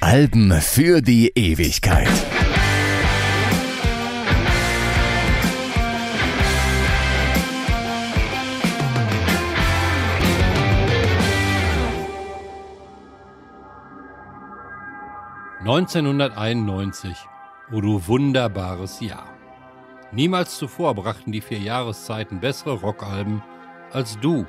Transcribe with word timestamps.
Alben 0.00 0.50
für 0.60 1.00
die 1.00 1.30
Ewigkeit. 1.36 2.08
»1991, 15.62 17.14
oh 17.70 17.80
du 17.80 18.04
wunderbares 18.08 18.98
Jahr. 18.98 19.28
Niemals 20.10 20.58
zuvor 20.58 20.96
brachten 20.96 21.30
die 21.30 21.40
vier 21.40 21.60
Jahreszeiten 21.60 22.40
bessere 22.40 22.74
Rockalben 22.74 23.40
als 23.96 24.20
du. 24.20 24.44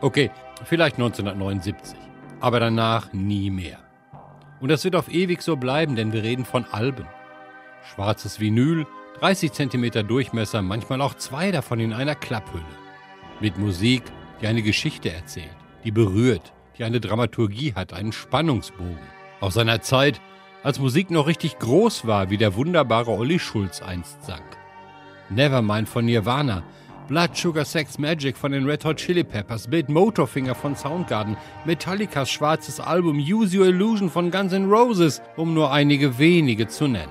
Okay, 0.00 0.32
vielleicht 0.64 0.96
1979, 0.96 1.96
aber 2.40 2.58
danach 2.58 3.12
nie 3.12 3.48
mehr. 3.48 3.78
Und 4.60 4.68
das 4.68 4.82
wird 4.82 4.96
auf 4.96 5.08
ewig 5.08 5.42
so 5.42 5.56
bleiben, 5.56 5.94
denn 5.94 6.12
wir 6.12 6.24
reden 6.24 6.44
von 6.44 6.64
Alben. 6.64 7.06
Schwarzes 7.94 8.40
Vinyl, 8.40 8.86
30 9.20 9.52
cm 9.52 10.06
Durchmesser, 10.08 10.60
manchmal 10.60 11.00
auch 11.02 11.14
zwei 11.14 11.52
davon 11.52 11.78
in 11.78 11.92
einer 11.92 12.16
Klapphülle. 12.16 12.64
Mit 13.38 13.58
Musik, 13.58 14.02
die 14.42 14.48
eine 14.48 14.62
Geschichte 14.62 15.12
erzählt, 15.12 15.56
die 15.84 15.92
berührt, 15.92 16.52
die 16.76 16.84
eine 16.84 17.00
Dramaturgie 17.00 17.74
hat, 17.74 17.92
einen 17.92 18.12
Spannungsbogen. 18.12 18.98
Aus 19.40 19.54
seiner 19.54 19.82
Zeit, 19.82 20.20
als 20.64 20.80
Musik 20.80 21.12
noch 21.12 21.28
richtig 21.28 21.60
groß 21.60 22.08
war, 22.08 22.28
wie 22.28 22.38
der 22.38 22.56
wunderbare 22.56 23.12
Olli 23.12 23.38
Schulz 23.38 23.82
einst 23.82 24.24
sang. 24.24 24.42
Nevermind 25.30 25.88
von 25.88 26.04
Nirvana, 26.04 26.64
Blood 27.10 27.36
Sugar 27.36 27.64
Sex 27.64 27.98
Magic 27.98 28.36
von 28.36 28.52
den 28.52 28.64
Red 28.64 28.84
Hot 28.84 28.98
Chili 28.98 29.24
Peppers, 29.24 29.66
Bild 29.66 29.88
Motorfinger 29.88 30.54
von 30.54 30.76
Soundgarden, 30.76 31.36
Metallicas 31.64 32.30
schwarzes 32.30 32.78
Album 32.78 33.18
Use 33.18 33.58
Your 33.58 33.66
Illusion 33.66 34.08
von 34.08 34.30
Guns 34.30 34.52
N' 34.52 34.70
Roses, 34.70 35.20
um 35.34 35.52
nur 35.52 35.72
einige 35.72 36.20
wenige 36.20 36.68
zu 36.68 36.86
nennen. 36.86 37.10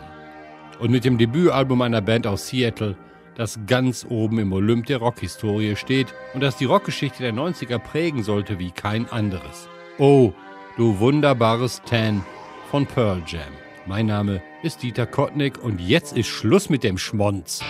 Und 0.79 0.91
mit 0.91 1.03
dem 1.03 1.17
Debütalbum 1.17 1.81
einer 1.81 1.99
Band 1.99 2.27
aus 2.27 2.47
Seattle, 2.47 2.95
das 3.35 3.59
ganz 3.67 4.05
oben 4.09 4.39
im 4.39 4.53
Olymp 4.53 4.85
der 4.85 4.99
Rockhistorie 4.99 5.75
steht 5.75 6.07
und 6.33 6.39
das 6.39 6.55
die 6.55 6.63
Rockgeschichte 6.63 7.21
der 7.21 7.33
90er 7.33 7.77
prägen 7.77 8.23
sollte 8.23 8.57
wie 8.57 8.71
kein 8.71 9.05
anderes. 9.09 9.67
Oh, 9.97 10.31
du 10.77 10.97
wunderbares 10.99 11.81
Tan 11.85 12.23
von 12.71 12.85
Pearl 12.85 13.21
Jam. 13.27 13.51
Mein 13.85 14.05
Name 14.05 14.41
ist 14.63 14.81
Dieter 14.81 15.07
Kottnick 15.07 15.61
und 15.61 15.81
jetzt 15.81 16.15
ist 16.15 16.27
Schluss 16.27 16.69
mit 16.69 16.85
dem 16.85 16.97
Schmonz. 16.97 17.61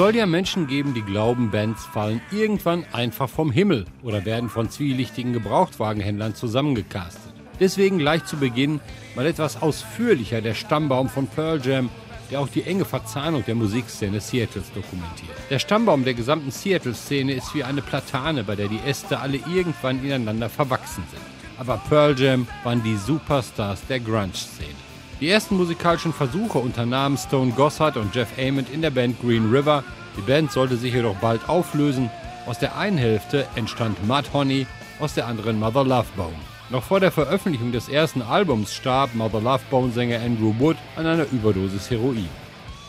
Soll 0.00 0.16
ja 0.16 0.24
Menschen 0.24 0.66
geben, 0.66 0.94
die 0.94 1.02
glauben, 1.02 1.50
Bands 1.50 1.84
fallen 1.84 2.22
irgendwann 2.30 2.86
einfach 2.90 3.28
vom 3.28 3.50
Himmel 3.50 3.84
oder 4.02 4.24
werden 4.24 4.48
von 4.48 4.70
zwielichtigen 4.70 5.34
Gebrauchtwagenhändlern 5.34 6.34
zusammengecastet. 6.34 7.34
Deswegen 7.60 7.98
gleich 7.98 8.24
zu 8.24 8.38
Beginn 8.38 8.80
mal 9.14 9.26
etwas 9.26 9.60
ausführlicher 9.60 10.40
der 10.40 10.54
Stammbaum 10.54 11.10
von 11.10 11.26
Pearl 11.26 11.60
Jam, 11.62 11.90
der 12.30 12.40
auch 12.40 12.48
die 12.48 12.62
enge 12.62 12.86
Verzahnung 12.86 13.44
der 13.44 13.54
Musikszene 13.54 14.20
Seattles 14.20 14.72
dokumentiert. 14.72 15.36
Der 15.50 15.58
Stammbaum 15.58 16.02
der 16.02 16.14
gesamten 16.14 16.50
Seattle-Szene 16.50 17.34
ist 17.34 17.54
wie 17.54 17.62
eine 17.64 17.82
Platane, 17.82 18.42
bei 18.42 18.56
der 18.56 18.68
die 18.68 18.80
Äste 18.86 19.20
alle 19.20 19.36
irgendwann 19.52 20.02
ineinander 20.02 20.48
verwachsen 20.48 21.04
sind. 21.10 21.22
Aber 21.58 21.76
Pearl 21.90 22.18
Jam 22.18 22.48
waren 22.64 22.82
die 22.82 22.96
Superstars 22.96 23.86
der 23.86 24.00
Grunge-Szene. 24.00 24.89
Die 25.20 25.28
ersten 25.28 25.58
musikalischen 25.58 26.14
Versuche 26.14 26.56
unternahmen 26.56 27.18
Stone 27.18 27.52
Gossard 27.52 27.98
und 27.98 28.14
Jeff 28.14 28.38
Ament 28.38 28.70
in 28.70 28.80
der 28.80 28.88
Band 28.88 29.20
Green 29.20 29.50
River. 29.50 29.84
Die 30.16 30.22
Band 30.22 30.50
sollte 30.50 30.78
sich 30.78 30.94
jedoch 30.94 31.16
bald 31.16 31.46
auflösen. 31.46 32.08
Aus 32.46 32.58
der 32.58 32.78
einen 32.78 32.96
Hälfte 32.96 33.46
entstand 33.54 34.02
Mud 34.08 34.32
Honey, 34.32 34.66
aus 34.98 35.12
der 35.12 35.26
anderen 35.26 35.58
Mother 35.58 35.84
Love 35.84 36.06
Bone. 36.16 36.32
Noch 36.70 36.84
vor 36.84 37.00
der 37.00 37.12
Veröffentlichung 37.12 37.70
des 37.70 37.90
ersten 37.90 38.22
Albums 38.22 38.72
starb 38.72 39.14
Mother 39.14 39.42
Love 39.42 39.60
Bone 39.68 39.92
Sänger 39.92 40.22
Andrew 40.22 40.54
Wood 40.58 40.78
an 40.96 41.04
einer 41.04 41.26
Überdosis 41.30 41.90
Heroin. 41.90 42.28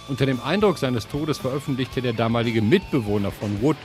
Unter 0.07 0.25
dem 0.25 0.39
Eindruck 0.41 0.77
seines 0.77 1.09
Todes 1.09 1.37
veröffentlichte 1.37 2.01
der 2.01 2.13
damalige 2.13 2.61
Mitbewohner 2.61 3.31
von 3.31 3.61
Wood, 3.61 3.77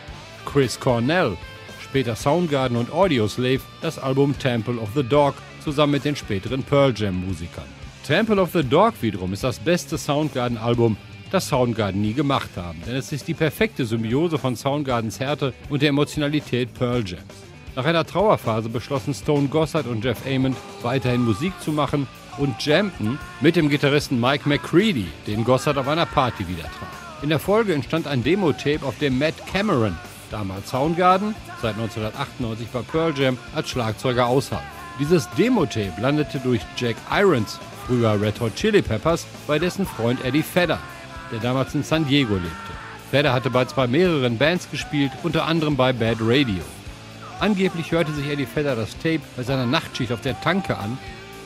Chris 0.44 0.78
Cornell, 0.78 1.36
später 1.82 2.14
Soundgarden 2.14 2.76
und 2.76 2.92
Audioslave, 2.92 3.62
das 3.82 3.98
Album 3.98 4.38
Temple 4.38 4.78
of 4.78 4.90
the 4.94 5.02
Dog 5.02 5.34
zusammen 5.64 5.94
mit 5.94 6.04
den 6.04 6.14
späteren 6.14 6.62
Pearl 6.62 6.92
Jam 6.96 7.26
Musikern. 7.26 7.85
Temple 8.06 8.38
of 8.40 8.52
the 8.52 8.62
Dog 8.62 8.94
wiederum 9.00 9.32
ist 9.32 9.42
das 9.42 9.58
beste 9.58 9.98
Soundgarden-Album, 9.98 10.96
das 11.32 11.48
Soundgarden 11.48 12.00
nie 12.00 12.12
gemacht 12.12 12.50
haben, 12.54 12.80
denn 12.86 12.94
es 12.94 13.10
ist 13.10 13.26
die 13.26 13.34
perfekte 13.34 13.84
Symbiose 13.84 14.38
von 14.38 14.54
Soundgardens 14.54 15.18
Härte 15.18 15.52
und 15.70 15.82
der 15.82 15.88
Emotionalität 15.88 16.72
Pearl 16.72 17.02
Jams. 17.04 17.24
Nach 17.74 17.84
einer 17.84 18.06
Trauerphase 18.06 18.68
beschlossen 18.68 19.12
Stone 19.12 19.48
Gossard 19.48 19.88
und 19.88 20.04
Jeff 20.04 20.24
Ament 20.24 20.56
weiterhin 20.82 21.24
Musik 21.24 21.52
zu 21.60 21.72
machen 21.72 22.06
und 22.38 22.64
jammten 22.64 23.18
mit 23.40 23.56
dem 23.56 23.68
Gitarristen 23.68 24.20
Mike 24.20 24.48
McCready, 24.48 25.08
den 25.26 25.42
Gossard 25.42 25.76
auf 25.76 25.88
einer 25.88 26.06
Party 26.06 26.46
wieder 26.46 26.62
traf. 26.62 27.22
In 27.22 27.28
der 27.28 27.40
Folge 27.40 27.74
entstand 27.74 28.06
ein 28.06 28.22
Demo-Tape, 28.22 28.86
auf 28.86 28.96
dem 29.00 29.18
Matt 29.18 29.34
Cameron, 29.52 29.98
damals 30.30 30.70
Soundgarden, 30.70 31.34
seit 31.60 31.74
1998 31.74 32.68
bei 32.68 32.82
Pearl 32.82 33.18
Jam, 33.18 33.36
als 33.52 33.68
Schlagzeuger 33.68 34.28
aushalf. 34.28 34.75
Dieses 34.98 35.28
Demo-Tape 35.30 36.00
landete 36.00 36.38
durch 36.38 36.62
Jack 36.76 36.96
Irons 37.10 37.58
früher 37.86 38.20
Red 38.20 38.40
Hot 38.40 38.54
Chili 38.56 38.82
Peppers, 38.82 39.26
bei 39.46 39.58
dessen 39.58 39.86
Freund 39.86 40.24
Eddie 40.24 40.42
Vedder, 40.42 40.78
der 41.30 41.38
damals 41.38 41.74
in 41.74 41.82
San 41.82 42.06
Diego 42.06 42.34
lebte. 42.34 42.50
Vedder 43.10 43.32
hatte 43.32 43.50
bereits 43.50 43.74
bei 43.74 43.86
mehreren 43.86 44.38
Bands 44.38 44.70
gespielt, 44.70 45.12
unter 45.22 45.44
anderem 45.44 45.76
bei 45.76 45.92
Bad 45.92 46.18
Radio. 46.20 46.62
Angeblich 47.38 47.92
hörte 47.92 48.12
sich 48.12 48.28
Eddie 48.28 48.48
Vedder 48.52 48.74
das 48.74 48.96
Tape 48.96 49.20
bei 49.36 49.42
seiner 49.42 49.66
Nachtschicht 49.66 50.10
auf 50.10 50.22
der 50.22 50.40
Tanke 50.40 50.76
an, 50.76 50.98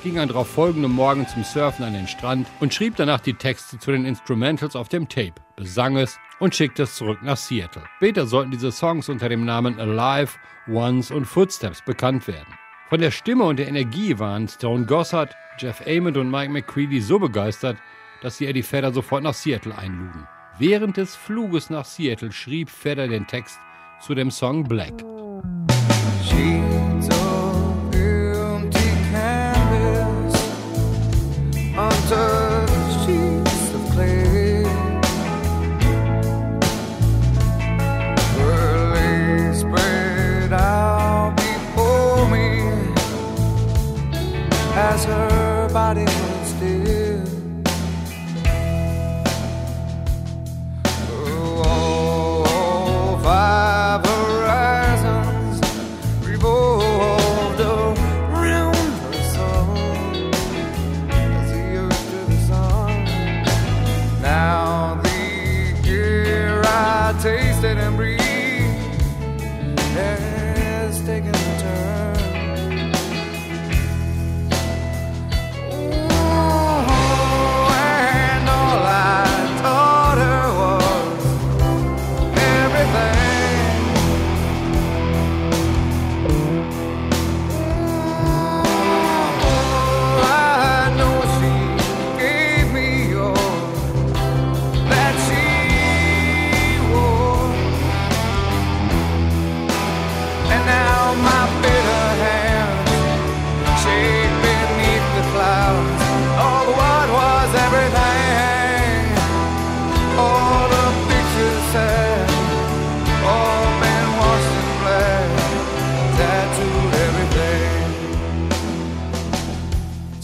ging 0.03 0.19
an 0.19 0.29
darauf 0.29 0.49
folgenden 0.49 0.93
Morgen 0.93 1.27
zum 1.29 1.45
Surfen 1.45 1.85
an 1.85 1.93
den 1.93 2.09
Strand 2.09 2.47
und 2.61 2.73
schrieb 2.73 2.97
danach 2.97 3.21
die 3.21 3.35
Texte 3.35 3.79
zu 3.79 3.91
den 3.91 4.07
Instrumentals 4.07 4.77
auf 4.77 4.89
dem 4.89 5.09
Tape, 5.09 5.35
besang 5.57 5.97
es 5.97 6.19
und 6.39 6.55
schickte 6.55 6.85
es 6.85 6.95
zurück 6.95 7.19
nach 7.23 7.37
Seattle. 7.37 7.83
Später 7.97 8.27
sollten 8.27 8.51
diese 8.53 8.73
Songs 8.73 9.11
unter 9.11 9.29
dem 9.29 9.45
Namen 9.45 9.79
Alive, 9.79 10.39
Once 10.69 11.11
und 11.11 11.27
Footsteps 11.27 11.83
bekannt 11.85 12.27
werden. 12.29 12.47
Von 12.91 13.01
der 13.01 13.13
Stimme 13.13 13.45
und 13.45 13.61
der 13.61 13.69
Energie 13.69 14.19
waren 14.19 14.49
Stone 14.49 14.85
Gossard, 14.85 15.37
Jeff 15.59 15.81
Ament 15.87 16.17
und 16.17 16.29
Mike 16.29 16.51
McCready 16.51 17.01
so 17.01 17.21
begeistert, 17.21 17.77
dass 18.21 18.37
sie 18.37 18.49
Eddie 18.49 18.65
Vedder 18.65 18.93
sofort 18.93 19.23
nach 19.23 19.33
Seattle 19.33 19.79
einluden. 19.79 20.27
Während 20.59 20.97
des 20.97 21.15
Fluges 21.15 21.71
nach 21.71 21.85
Seattle 21.85 22.33
schrieb 22.33 22.69
Vedder 22.69 23.07
den 23.07 23.29
Text 23.29 23.61
zu 24.01 24.17
dem 24.17 24.33
Song 24.33 24.65
Black. 24.65 25.05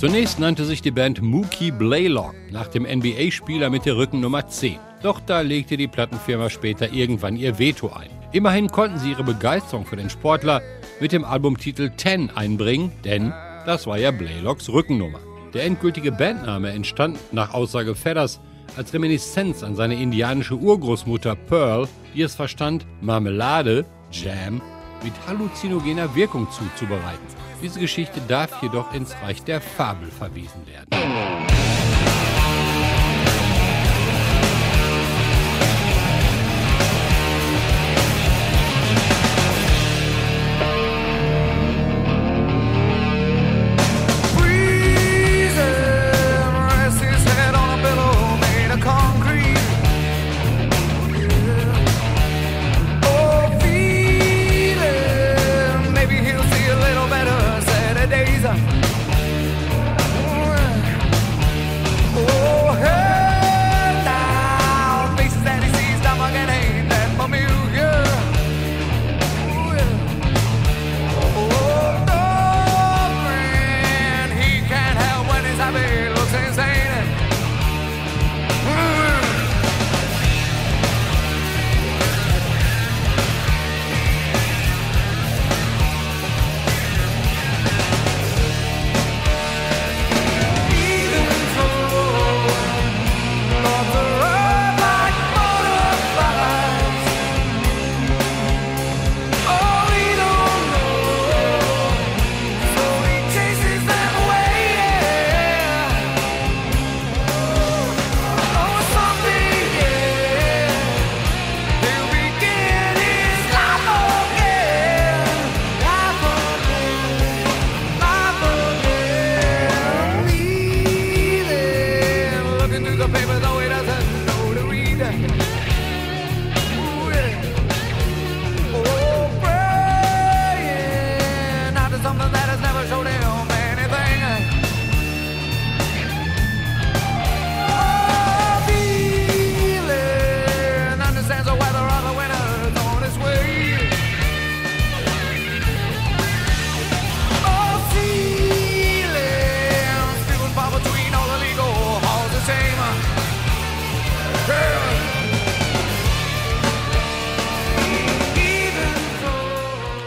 Zunächst 0.07 0.39
nannte 0.39 0.65
sich 0.65 0.83
die 0.83 0.93
Band 0.93 1.21
Mookie 1.21 1.73
Blaylock 1.73 2.37
nach 2.53 2.69
dem 2.69 2.85
NBA-Spieler 2.85 3.71
mit 3.71 3.87
der 3.87 3.97
Rückennummer 3.97 4.47
10. 4.47 4.79
Doch 5.03 5.19
da 5.19 5.41
legte 5.41 5.77
die 5.77 5.89
Plattenfirma 5.89 6.49
später 6.49 6.93
irgendwann 6.93 7.35
ihr 7.35 7.59
Veto 7.59 7.89
ein. 7.89 8.09
Immerhin 8.31 8.69
konnten 8.69 9.01
sie 9.01 9.11
ihre 9.11 9.25
Begeisterung 9.25 9.85
für 9.85 9.97
den 9.97 10.09
Sportler 10.09 10.63
mit 11.01 11.11
dem 11.11 11.25
Albumtitel 11.25 11.91
10 11.97 12.31
einbringen, 12.37 12.93
denn 13.05 13.33
das 13.67 13.89
war 13.89 13.99
ja 13.99 14.13
Blaylocks 14.13 14.69
Rückennummer. 14.69 15.19
Der 15.55 15.65
endgültige 15.65 16.13
Bandname 16.13 16.71
entstand 16.71 17.19
nach 17.33 17.53
Aussage 17.53 17.97
Fedders 17.97 18.41
als 18.77 18.95
Reminiszenz 18.95 19.65
an 19.65 19.75
seine 19.75 20.01
indianische 20.01 20.55
Urgroßmutter 20.55 21.35
Pearl, 21.35 21.89
die 22.15 22.23
es 22.23 22.37
verstand, 22.37 22.87
Marmelade, 23.01 23.85
Jam, 24.13 24.63
mit 25.03 25.13
halluzinogener 25.27 26.15
Wirkung 26.15 26.49
zuzubereiten. 26.51 27.27
Diese 27.63 27.81
Geschichte 27.81 28.21
darf 28.29 28.63
jedoch 28.63 28.93
ins 28.93 29.15
Reich 29.23 29.43
der 29.43 29.61
Fabel 29.61 30.11
verwiesen 30.11 30.67
werden. 30.67 31.56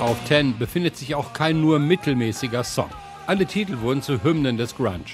Auf 0.09 0.17
Ten 0.27 0.57
befindet 0.57 0.97
sich 0.97 1.13
auch 1.13 1.33
kein 1.33 1.61
nur 1.61 1.77
mittelmäßiger 1.77 2.63
Song. 2.63 2.89
Alle 3.27 3.45
Titel 3.45 3.79
wurden 3.81 4.01
zu 4.01 4.23
Hymnen 4.23 4.57
des 4.57 4.75
Grunge. 4.75 5.05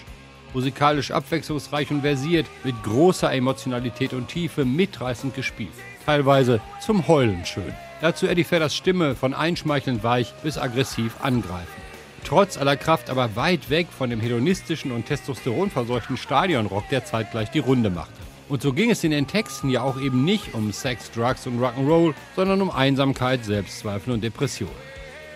Musikalisch 0.53 1.11
abwechslungsreich 1.11 1.91
und 1.91 1.99
versiert, 1.99 2.45
mit 2.63 2.81
großer 2.81 3.29
Emotionalität 3.33 4.13
und 4.13 4.29
Tiefe 4.29 4.63
mitreißend 4.63 5.35
gespielt. 5.35 5.73
Teilweise 6.05 6.61
zum 6.79 7.09
Heulen 7.09 7.45
schön. 7.45 7.73
Dazu 7.99 8.25
Eddie 8.25 8.45
Fedders 8.45 8.73
Stimme 8.73 9.15
von 9.15 9.33
einschmeichelnd 9.33 10.01
weich 10.01 10.33
bis 10.43 10.57
aggressiv 10.57 11.15
angreifen. 11.21 11.81
Trotz 12.23 12.57
aller 12.57 12.77
Kraft 12.77 13.09
aber 13.09 13.35
weit 13.35 13.69
weg 13.69 13.87
von 13.89 14.09
dem 14.09 14.21
hedonistischen 14.21 14.93
und 14.93 15.07
testosteronverseuchten 15.07 16.15
Stadionrock, 16.15 16.87
der 16.87 17.03
zeitgleich 17.03 17.51
die 17.51 17.59
Runde 17.59 17.89
machte. 17.89 18.13
Und 18.47 18.61
so 18.61 18.73
ging 18.73 18.91
es 18.91 19.03
in 19.03 19.11
den 19.11 19.27
Texten 19.27 19.69
ja 19.69 19.81
auch 19.81 19.99
eben 19.99 20.23
nicht 20.23 20.53
um 20.53 20.71
Sex, 20.71 21.11
Drugs 21.11 21.47
und 21.47 21.59
Rock'n'Roll, 21.59 22.13
sondern 22.35 22.61
um 22.61 22.69
Einsamkeit, 22.69 23.43
Selbstzweifel 23.43 24.13
und 24.13 24.23
Depression. 24.23 24.69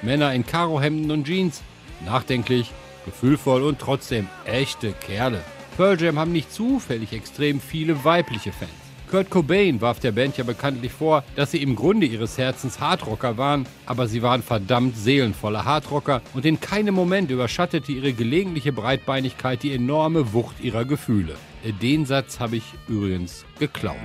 Männer 0.01 0.33
in 0.33 0.45
Karohemden 0.45 1.11
und 1.11 1.25
Jeans, 1.25 1.61
nachdenklich, 2.05 2.71
gefühlvoll 3.05 3.63
und 3.63 3.79
trotzdem 3.79 4.27
echte 4.45 4.93
Kerle. 4.93 5.41
Pearl 5.77 5.99
Jam 6.01 6.19
haben 6.19 6.31
nicht 6.31 6.51
zufällig 6.51 7.13
extrem 7.13 7.61
viele 7.61 8.03
weibliche 8.03 8.51
Fans. 8.51 8.71
Kurt 9.09 9.31
Cobain 9.31 9.81
warf 9.81 9.99
der 9.99 10.11
Band 10.11 10.37
ja 10.37 10.43
bekanntlich 10.43 10.91
vor, 10.91 11.23
dass 11.35 11.49
sie 11.49 11.63
im 11.63 11.75
Grunde 11.75 12.05
ihres 12.05 12.37
Herzens 12.37 12.79
Hardrocker 12.79 13.37
waren, 13.37 13.65
aber 13.87 14.07
sie 14.07 14.21
waren 14.21 14.43
verdammt 14.43 14.95
seelenvolle 14.95 15.65
Hardrocker 15.65 16.21
und 16.35 16.45
in 16.45 16.59
keinem 16.59 16.93
Moment 16.93 17.31
überschattete 17.31 17.91
ihre 17.91 18.13
gelegentliche 18.13 18.71
Breitbeinigkeit 18.71 19.63
die 19.63 19.73
enorme 19.73 20.33
Wucht 20.33 20.59
ihrer 20.61 20.85
Gefühle. 20.85 21.35
Den 21.81 22.05
Satz 22.05 22.39
habe 22.39 22.57
ich 22.57 22.65
übrigens 22.87 23.45
geklaut. 23.57 23.97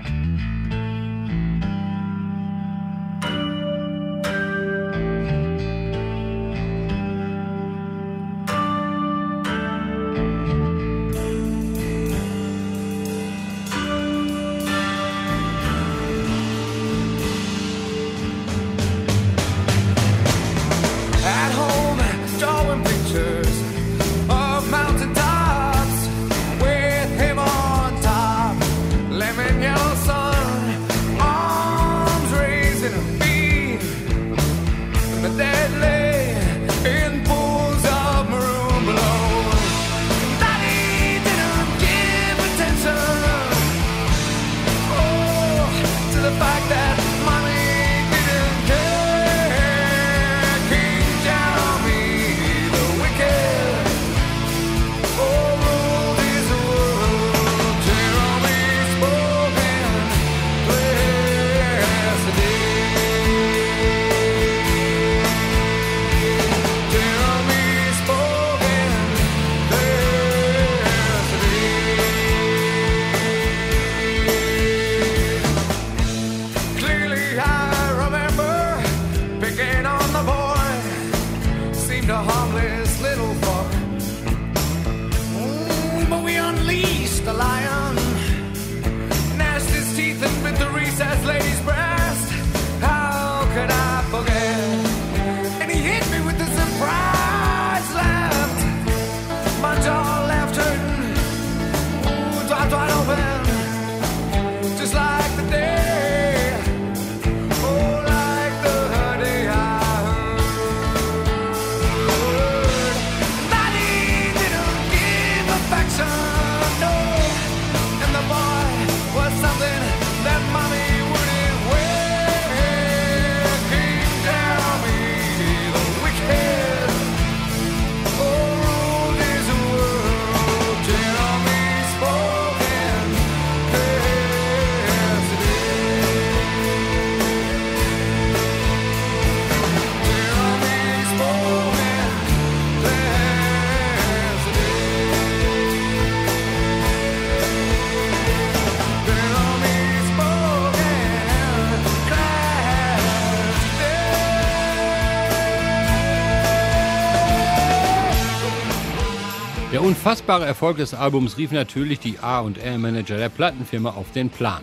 Unfassbare 159.85 160.47
Erfolg 160.47 160.79
des 160.79 160.95
Albums 160.95 161.37
rief 161.37 161.53
natürlich 161.53 162.01
die 162.01 162.19
A&R-Manager 162.19 163.19
der 163.19 163.29
Plattenfirma 163.29 163.91
auf 163.91 164.11
den 164.13 164.31
Plan. 164.31 164.63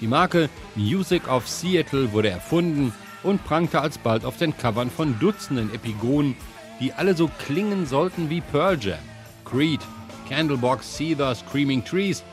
Die 0.00 0.06
Marke 0.06 0.48
Music 0.76 1.28
of 1.28 1.46
Seattle 1.46 2.10
wurde 2.12 2.30
erfunden 2.30 2.94
und 3.22 3.44
prangte 3.44 3.82
alsbald 3.82 4.24
auf 4.24 4.38
den 4.38 4.56
Covern 4.56 4.90
von 4.90 5.18
Dutzenden 5.18 5.74
Epigonen, 5.74 6.36
die 6.80 6.90
alle 6.94 7.14
so 7.14 7.30
klingen 7.44 7.84
sollten 7.84 8.30
wie 8.30 8.40
Pearl 8.40 8.78
Jam, 8.80 8.98
Creed, 9.44 9.80
Candlebox, 10.26 10.96
Seether, 10.96 11.34
Screaming 11.34 11.84
Trees. 11.84 12.24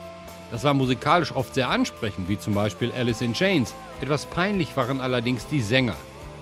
Das 0.50 0.64
war 0.64 0.72
musikalisch 0.72 1.32
oft 1.32 1.52
sehr 1.54 1.68
ansprechend, 1.68 2.30
wie 2.30 2.38
zum 2.38 2.54
Beispiel 2.54 2.90
Alice 2.92 3.20
in 3.20 3.34
Chains. 3.34 3.74
Etwas 4.00 4.24
peinlich 4.24 4.74
waren 4.78 5.02
allerdings 5.02 5.46
die 5.46 5.60
Sänger, 5.60 5.96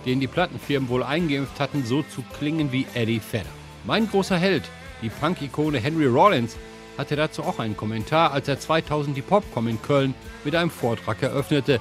denen 0.07 0.21
die 0.21 0.28
Plattenfirmen 0.28 0.88
wohl 0.88 1.02
eingeimpft 1.02 1.59
hatten, 1.59 1.85
so 1.85 2.02
zu 2.02 2.23
klingen 2.38 2.71
wie 2.71 2.87
Eddie 2.95 3.21
Vedder. 3.21 3.50
Mein 3.85 4.09
großer 4.09 4.37
Held, 4.37 4.62
die 5.02 5.11
Punk-Ikone 5.11 5.78
Henry 5.78 6.07
Rollins 6.07 6.57
hatte 6.97 7.14
dazu 7.14 7.45
auch 7.45 7.61
einen 7.61 7.76
Kommentar, 7.76 8.33
als 8.33 8.49
er 8.49 8.59
2000 8.59 9.17
die 9.17 9.23
Popcom 9.23 9.69
in 9.69 9.81
Köln 9.81 10.14
mit 10.45 10.55
einem 10.55 10.71
Vortrag 10.71 11.23
eröffnete. 11.23 11.81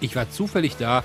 Ich 0.00 0.16
war 0.16 0.30
zufällig 0.30 0.76
da 0.76 1.04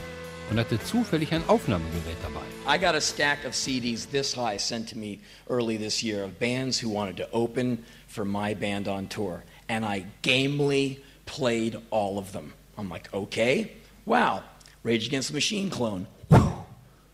und 0.50 0.58
hatte 0.58 0.82
zufällig 0.82 1.34
ein 1.34 1.44
Aufnahmegerät 1.48 2.18
dabei. 2.24 2.42
I 2.74 2.80
got 2.80 2.96
a 2.96 3.02
stack 3.02 3.46
of 3.46 3.54
CDs 3.54 4.08
this 4.08 4.36
high 4.36 4.60
sent 4.60 4.90
to 4.90 4.98
me 4.98 5.20
early 5.50 5.78
this 5.78 6.02
year 6.02 6.24
of 6.24 6.40
bands 6.40 6.82
who 6.82 6.90
wanted 6.90 7.18
to 7.18 7.28
open 7.34 7.84
for 8.08 8.26
my 8.26 8.56
band 8.56 8.88
on 8.88 9.10
tour. 9.10 9.44
And 9.68 9.86
I 9.86 10.06
gamely 10.22 11.04
played 11.26 11.78
all 11.92 12.18
of 12.18 12.32
them. 12.32 12.54
I'm 12.78 12.90
like, 12.90 13.14
okay, 13.14 13.74
wow, 14.06 14.44
Rage 14.84 15.08
Against 15.08 15.30
the 15.30 15.34
Machine 15.34 15.70
clone. 15.70 16.08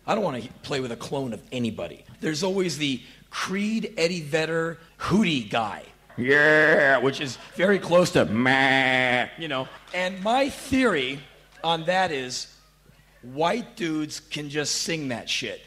I 0.07 0.13
don't 0.13 0.23
want 0.23 0.43
to 0.43 0.49
play 0.61 0.79
with 0.79 0.91
a 0.91 0.95
clone 0.95 1.33
of 1.33 1.41
anybody. 1.51 2.05
There's 2.21 2.43
always 2.43 2.77
the 2.77 3.01
Creed 3.35 3.93
Eddie 3.97 4.21
Vedder 4.21 4.79
hootie 4.97 5.47
guy. 5.47 5.83
Yeah, 6.17 6.99
which 6.99 7.19
is 7.19 7.37
very 7.55 7.79
close 7.79 8.11
to 8.11 8.23
meh, 8.23 9.27
you 9.37 9.49
know. 9.49 9.67
And 9.93 10.23
my 10.23 10.47
theory 10.49 11.19
on 11.61 11.83
that 11.83 12.13
is 12.13 12.47
white 13.21 13.75
dudes 13.75 14.21
can 14.21 14.49
just 14.49 14.83
sing 14.83 15.09
that 15.09 15.29
shit. 15.29 15.61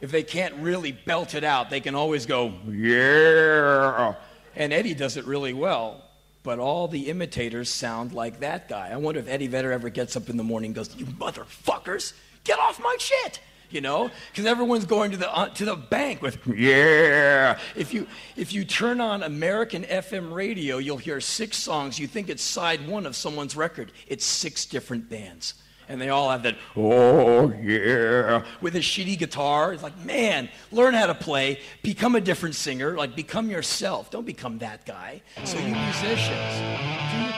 If 0.00 0.10
they 0.10 0.24
can't 0.24 0.52
really 0.56 0.90
belt 0.90 1.36
it 1.36 1.44
out, 1.44 1.70
they 1.70 1.80
can 1.80 1.94
always 1.94 2.26
go, 2.26 2.54
yeah. 2.68 4.16
And 4.56 4.72
Eddie 4.72 4.94
does 4.94 5.16
it 5.16 5.24
really 5.26 5.52
well. 5.52 6.02
But 6.42 6.58
all 6.58 6.88
the 6.88 7.08
imitators 7.08 7.70
sound 7.70 8.12
like 8.12 8.40
that 8.40 8.68
guy. 8.68 8.88
I 8.90 8.96
wonder 8.96 9.20
if 9.20 9.28
Eddie 9.28 9.46
Vedder 9.46 9.70
ever 9.70 9.90
gets 9.90 10.16
up 10.16 10.28
in 10.28 10.36
the 10.36 10.44
morning 10.44 10.70
and 10.70 10.74
goes, 10.74 10.94
You 10.96 11.06
motherfuckers, 11.06 12.14
get 12.42 12.58
off 12.58 12.80
my 12.80 12.96
shit 12.98 13.38
you 13.70 13.80
know, 13.80 14.10
because 14.30 14.46
everyone's 14.46 14.84
going 14.84 15.10
to 15.12 15.16
the 15.16 15.32
uh, 15.32 15.48
to 15.50 15.64
the 15.64 15.76
bank 15.76 16.22
with 16.22 16.38
yeah. 16.46 17.58
If 17.76 17.94
you 17.94 18.06
if 18.36 18.52
you 18.52 18.64
turn 18.64 19.00
on 19.00 19.22
American 19.22 19.84
FM 19.84 20.32
radio, 20.32 20.78
you'll 20.78 20.96
hear 20.96 21.20
six 21.20 21.56
songs. 21.56 21.98
You 21.98 22.06
think 22.06 22.28
it's 22.28 22.42
side 22.42 22.86
one 22.86 23.06
of 23.06 23.16
someone's 23.16 23.56
record. 23.56 23.92
It's 24.06 24.24
six 24.24 24.64
different 24.66 25.08
bands. 25.08 25.54
And 25.88 26.00
they 26.00 26.08
all 26.08 26.30
have 26.30 26.44
that, 26.44 26.56
oh 26.76 27.52
yeah, 27.60 28.44
with 28.60 28.76
a 28.76 28.78
shitty 28.78 29.18
guitar. 29.18 29.72
It's 29.72 29.82
like, 29.82 29.98
man, 30.04 30.48
learn 30.70 30.94
how 30.94 31.06
to 31.06 31.14
play, 31.14 31.58
become 31.82 32.14
a 32.14 32.20
different 32.20 32.54
singer, 32.54 32.96
like 32.96 33.16
become 33.16 33.50
yourself. 33.50 34.08
Don't 34.08 34.24
become 34.24 34.58
that 34.58 34.86
guy. 34.86 35.20
So 35.44 35.58
you 35.58 35.74
musicians, 35.74 37.29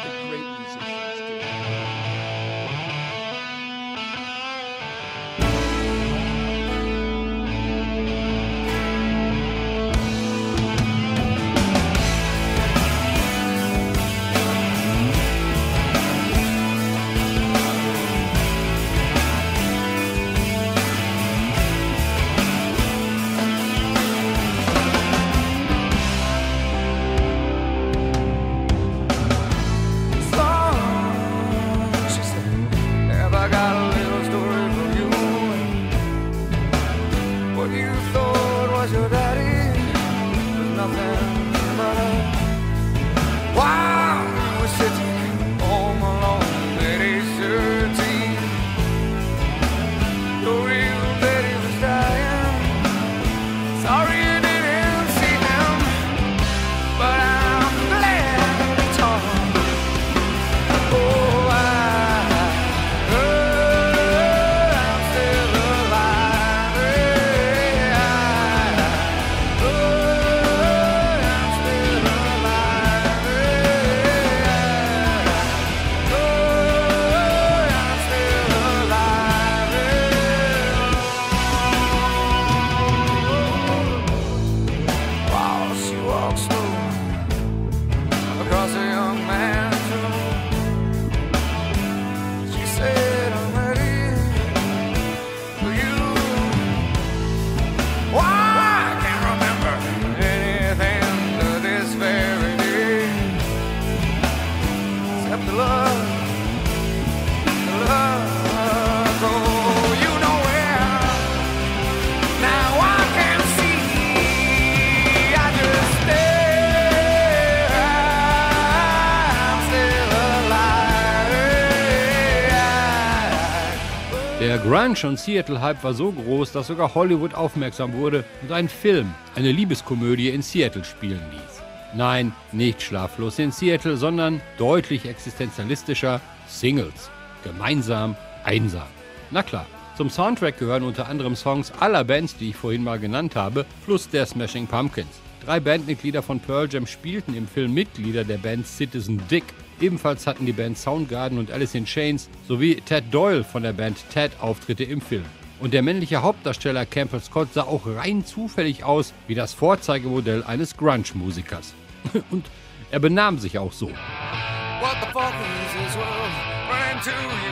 Grunge 124.73 125.07
und 125.07 125.19
Seattle-Hype 125.19 125.85
war 125.85 125.93
so 125.93 126.11
groß, 126.11 126.53
dass 126.53 126.69
sogar 126.69 126.95
Hollywood 126.95 127.35
aufmerksam 127.35 127.93
wurde 127.93 128.25
und 128.41 128.53
einen 128.53 128.71
Film, 128.71 129.13
eine 129.35 129.53
Liebeskomödie 129.53 130.31
in 130.31 130.41
Seattle 130.41 130.83
spielen 130.83 131.21
ließ. 131.31 131.63
Nein, 131.95 132.33
nicht 132.53 132.81
schlaflos 132.81 133.39
in 133.39 133.53
Seattle, 133.53 133.99
sondern 133.99 134.41
deutlich 134.57 135.05
existenzialistischer 135.05 136.23
Singles. 136.49 137.11
Gemeinsam, 137.45 138.17
einsam. 138.45 138.87
Na 139.31 139.43
klar, 139.43 139.67
zum 139.99 140.09
Soundtrack 140.09 140.59
gehören 140.59 140.85
unter 140.85 141.07
anderem 141.07 141.37
Songs 141.37 141.71
aller 141.79 142.05
Bands, 142.05 142.39
die 142.39 142.49
ich 142.49 142.57
vorhin 142.57 142.83
mal 142.83 142.99
genannt 142.99 143.37
habe, 143.37 143.67
plus 143.85 144.09
der 144.09 144.25
Smashing 144.25 144.69
Pumpkins. 144.69 145.21
Drei 145.45 145.61
Bandmitglieder 145.61 146.23
von 146.23 146.41
Pearl 146.41 146.67
Jam 146.73 146.87
spielten 146.87 147.35
im 147.35 147.47
Film 147.47 147.75
Mitglieder 147.75 148.25
der 148.25 148.39
Band 148.39 148.67
Citizen 148.67 149.21
Dick. 149.31 149.45
Ebenfalls 149.81 150.27
hatten 150.27 150.47
die 150.47 150.53
Band 150.53 150.79
Soundgarden 150.79 151.39
und 151.39 151.51
Alice 151.51 151.75
in 151.75 151.85
Chains 151.85 152.29
sowie 152.47 152.77
Ted 152.77 153.05
Doyle 153.11 153.45
von 153.45 153.63
der 153.63 153.73
Band 153.73 153.99
Ted 154.13 154.33
Auftritte 154.41 154.85
im 154.85 155.01
Film. 155.01 155.25
Und 155.61 155.75
der 155.75 155.83
männliche 155.83 156.23
Hauptdarsteller 156.23 156.87
Campbell 156.87 157.21
Scott 157.21 157.55
sah 157.55 157.63
auch 157.63 157.87
rein 157.87 158.25
zufällig 158.25 158.85
aus 158.85 159.13
wie 159.29 159.35
das 159.35 159.55
Vorzeigemodell 159.55 160.43
eines 160.43 160.77
Grunge-Musikers. 160.77 161.75
und 162.31 162.47
er 162.91 162.99
benahm 162.99 163.39
sich 163.39 163.59
auch 163.59 163.73
so. 163.73 163.87
What 163.87 164.97
the 165.01 165.07
fuck 165.13 165.33
is 165.33 165.87
this 165.87 165.97
world? 165.97 166.33
Ran 166.69 167.01
to 167.03 167.43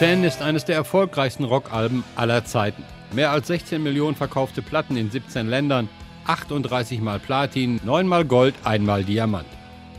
Ten 0.00 0.24
ist 0.24 0.40
eines 0.40 0.64
der 0.64 0.76
erfolgreichsten 0.76 1.44
Rockalben 1.44 2.04
aller 2.16 2.42
Zeiten. 2.46 2.82
Mehr 3.12 3.32
als 3.32 3.48
16 3.48 3.82
Millionen 3.82 4.16
verkaufte 4.16 4.62
Platten 4.62 4.96
in 4.96 5.10
17 5.10 5.46
Ländern, 5.46 5.90
38 6.24 7.02
mal 7.02 7.18
Platin, 7.18 7.78
9 7.84 8.06
mal 8.06 8.24
Gold, 8.24 8.54
1 8.64 8.82
mal 8.82 9.04
Diamant. 9.04 9.44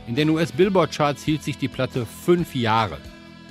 In 0.08 0.16
den 0.16 0.32
US-Billboard-Charts 0.32 1.22
hielt 1.22 1.44
sich 1.44 1.60
die 1.60 1.68
Platte 1.68 2.08
fünf 2.08 2.56
Jahre. 2.56 2.98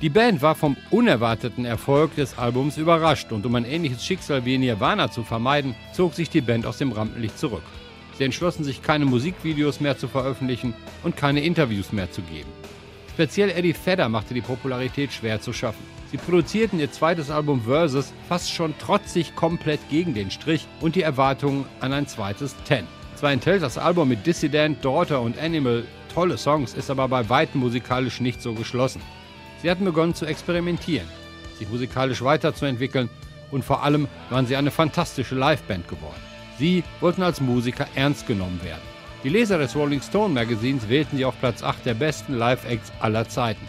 Die 0.02 0.08
Band 0.08 0.42
war 0.42 0.56
vom 0.56 0.76
unerwarteten 0.90 1.64
Erfolg 1.64 2.16
des 2.16 2.36
Albums 2.36 2.78
überrascht 2.78 3.30
und 3.30 3.46
um 3.46 3.54
ein 3.54 3.64
ähnliches 3.64 4.04
Schicksal 4.04 4.44
wie 4.44 4.58
Nirvana 4.58 5.08
zu 5.08 5.22
vermeiden, 5.22 5.76
zog 5.92 6.14
sich 6.14 6.30
die 6.30 6.40
Band 6.40 6.66
aus 6.66 6.78
dem 6.78 6.90
Rampenlicht 6.90 7.38
zurück. 7.38 7.62
Sie 8.18 8.24
entschlossen 8.24 8.64
sich, 8.64 8.82
keine 8.82 9.04
Musikvideos 9.04 9.78
mehr 9.78 9.98
zu 9.98 10.08
veröffentlichen 10.08 10.74
und 11.04 11.16
keine 11.16 11.44
Interviews 11.44 11.92
mehr 11.92 12.10
zu 12.10 12.22
geben. 12.22 12.50
Speziell 13.14 13.50
Eddie 13.50 13.72
Vedder 13.72 14.08
machte 14.08 14.34
die 14.34 14.40
Popularität 14.40 15.12
schwer 15.12 15.40
zu 15.40 15.52
schaffen. 15.52 15.99
Sie 16.10 16.16
produzierten 16.16 16.80
ihr 16.80 16.90
zweites 16.90 17.30
Album 17.30 17.62
Versus 17.62 18.12
fast 18.28 18.50
schon 18.50 18.76
trotzig 18.78 19.36
komplett 19.36 19.80
gegen 19.90 20.12
den 20.12 20.30
Strich 20.32 20.66
und 20.80 20.96
die 20.96 21.02
Erwartungen 21.02 21.66
an 21.78 21.92
ein 21.92 22.08
zweites 22.08 22.56
Ten. 22.64 22.86
Zwar 23.14 23.30
enthält 23.30 23.62
das 23.62 23.78
Album 23.78 24.08
mit 24.08 24.26
Dissident, 24.26 24.84
Daughter 24.84 25.20
und 25.20 25.38
Animal 25.38 25.84
tolle 26.12 26.36
Songs, 26.36 26.74
ist 26.74 26.90
aber 26.90 27.06
bei 27.06 27.28
weitem 27.28 27.60
musikalisch 27.60 28.20
nicht 28.20 28.42
so 28.42 28.54
geschlossen. 28.54 29.00
Sie 29.62 29.70
hatten 29.70 29.84
begonnen 29.84 30.14
zu 30.14 30.26
experimentieren, 30.26 31.06
sich 31.58 31.68
musikalisch 31.68 32.22
weiterzuentwickeln 32.22 33.08
und 33.52 33.64
vor 33.64 33.84
allem 33.84 34.08
waren 34.30 34.46
sie 34.46 34.56
eine 34.56 34.72
fantastische 34.72 35.36
Liveband 35.36 35.86
geworden. 35.86 36.20
Sie 36.58 36.82
wollten 37.00 37.22
als 37.22 37.40
Musiker 37.40 37.86
ernst 37.94 38.26
genommen 38.26 38.60
werden. 38.64 38.82
Die 39.22 39.28
Leser 39.28 39.58
des 39.58 39.76
Rolling 39.76 40.00
Stone 40.00 40.34
Magazins 40.34 40.88
wählten 40.88 41.18
sie 41.18 41.24
auf 41.24 41.38
Platz 41.38 41.62
8 41.62 41.84
der 41.86 41.94
besten 41.94 42.34
Live-Acts 42.34 42.90
aller 43.00 43.28
Zeiten. 43.28 43.66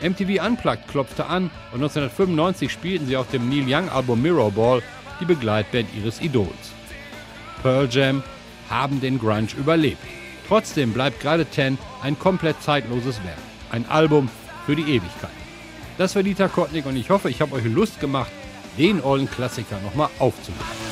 MTV 0.00 0.44
Unplugged 0.44 0.88
klopfte 0.88 1.26
an 1.26 1.44
und 1.72 1.82
1995 1.82 2.70
spielten 2.70 3.06
sie 3.06 3.16
auf 3.16 3.30
dem 3.30 3.48
Neil 3.48 3.64
Young 3.66 3.88
Album 3.88 4.22
Mirror 4.22 4.50
Ball 4.52 4.82
die 5.20 5.24
Begleitband 5.24 5.88
ihres 5.94 6.20
Idols. 6.20 6.72
Pearl 7.62 7.88
Jam 7.90 8.22
haben 8.68 9.00
den 9.00 9.18
Grunge 9.18 9.48
überlebt. 9.58 10.02
Trotzdem 10.48 10.92
bleibt 10.92 11.20
gerade 11.20 11.46
Ten 11.46 11.78
ein 12.02 12.18
komplett 12.18 12.62
zeitloses 12.62 13.22
Werk. 13.24 13.38
Ein 13.70 13.88
Album 13.88 14.28
für 14.64 14.76
die 14.76 14.82
Ewigkeit. 14.82 15.30
Das 15.98 16.14
war 16.14 16.22
Dieter 16.22 16.48
Kottnick 16.48 16.86
und 16.86 16.96
ich 16.96 17.10
hoffe, 17.10 17.30
ich 17.30 17.40
habe 17.40 17.54
euch 17.54 17.64
Lust 17.64 18.00
gemacht, 18.00 18.30
den 18.78 19.02
ollen 19.02 19.30
Klassiker 19.30 19.80
nochmal 19.80 20.10
aufzunehmen. 20.18 20.85